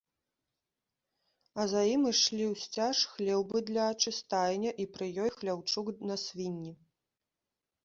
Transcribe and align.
А 1.63 1.65
за 1.73 1.83
ім 1.95 2.01
ішлі 2.11 2.47
ўсцяж 2.53 2.97
хлеў 3.13 3.45
быдлячы, 3.53 4.09
стайня 4.23 4.71
і 4.85 4.89
пры 4.97 5.13
ёй 5.27 5.31
хляўчук 5.39 5.87
на 6.11 6.15
свінні. 6.25 6.77